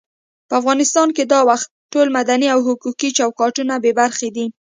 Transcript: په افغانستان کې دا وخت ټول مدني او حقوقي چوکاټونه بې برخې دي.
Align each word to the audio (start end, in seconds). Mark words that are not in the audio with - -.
په 0.47 0.53
افغانستان 0.61 1.07
کې 1.15 1.23
دا 1.31 1.39
وخت 1.49 1.67
ټول 1.93 2.07
مدني 2.17 2.47
او 2.53 2.59
حقوقي 2.67 3.09
چوکاټونه 3.17 3.73
بې 3.83 3.91
برخې 3.99 4.29
دي. 4.35 4.45